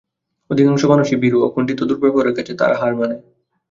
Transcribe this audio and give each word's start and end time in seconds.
অধিকাংশ 0.49 0.81
মানুষই 0.85 1.17
ভীরু, 1.21 1.37
অকুণ্ঠিত 1.43 1.79
দুর্ব্যবহারের 1.89 2.35
কাছে 2.37 2.53
তারা 2.55 2.75
হার 2.77 2.93
মানে। 2.95 3.15